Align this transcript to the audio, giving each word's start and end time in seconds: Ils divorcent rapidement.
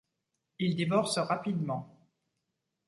Ils 0.57 0.75
divorcent 0.75 1.19
rapidement. 1.23 1.95